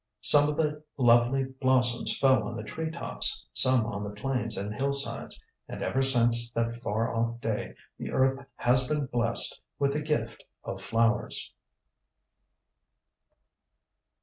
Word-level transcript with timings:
Some 0.21 0.49
of 0.49 0.57
the 0.57 0.83
lovely 0.97 1.43
blossoms 1.43 2.17
fell 2.17 2.41
on 2.41 2.55
the 2.55 2.63
treetops, 2.63 3.45
some 3.53 3.85
on 3.85 4.03
the 4.03 4.09
plains 4.09 4.57
and 4.57 4.73
hillsides, 4.73 5.43
and 5.67 5.83
ever 5.83 6.01
since 6.01 6.49
that 6.53 6.81
far 6.81 7.13
off 7.15 7.39
day 7.39 7.75
the 7.99 8.09
earth 8.09 8.43
has 8.55 8.87
been 8.87 9.05
blessed 9.05 9.61
with 9.77 9.93
the 9.93 10.01
gift 10.01 10.43
of 10.63 10.81
flowers. 10.81 11.53